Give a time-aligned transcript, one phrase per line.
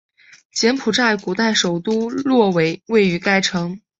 [0.51, 3.79] 柬埔寨古代首都洛韦位于该城。